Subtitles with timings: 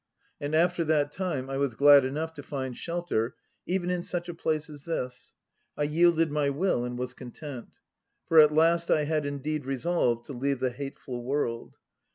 [0.39, 3.35] 1 And after that time I was glad enough to find shelter
[3.67, 5.35] even in such a place as this.
[5.77, 7.77] I yielded my will and was content.
[8.25, 11.75] For at last I had indeed resolved to leave the hateful World.